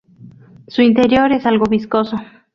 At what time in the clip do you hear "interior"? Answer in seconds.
0.81-1.31